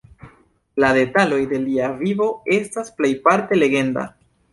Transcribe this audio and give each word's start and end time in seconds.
La 0.83 0.87
detaloj 0.97 1.37
de 1.51 1.59
lia 1.65 1.89
vivo 1.99 2.29
estas 2.57 2.89
plejparte 3.03 3.61
legenda. 3.61 4.07